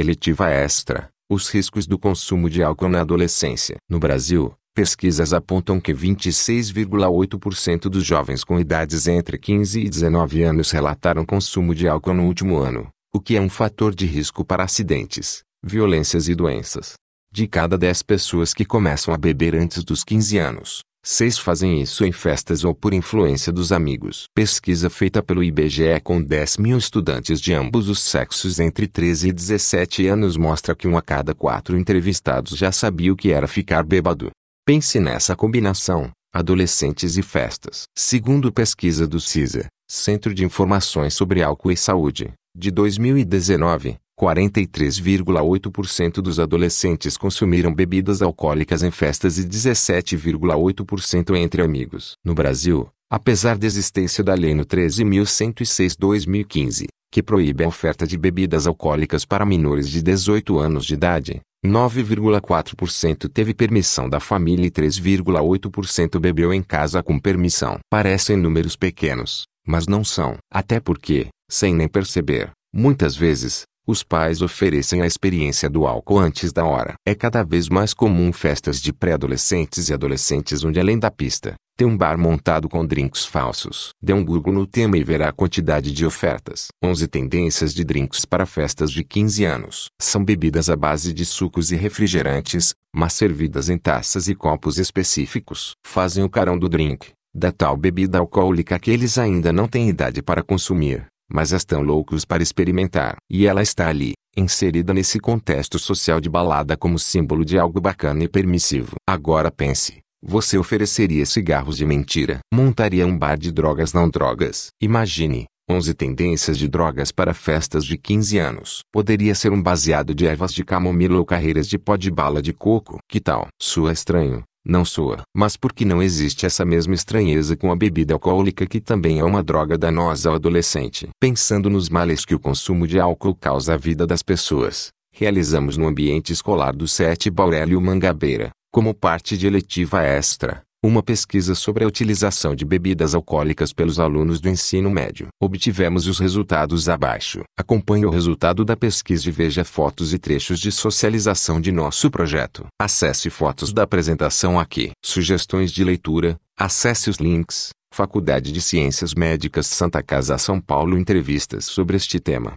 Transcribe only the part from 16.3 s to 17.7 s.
doenças. De